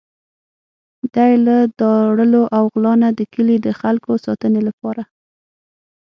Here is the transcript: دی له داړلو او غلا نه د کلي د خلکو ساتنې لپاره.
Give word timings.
دی 1.13 1.31
له 1.45 1.57
داړلو 1.79 2.43
او 2.57 2.63
غلا 2.73 2.93
نه 3.03 3.09
د 3.17 3.21
کلي 3.33 3.57
د 3.61 3.67
خلکو 3.81 4.11
ساتنې 4.25 4.61
لپاره. 4.67 5.03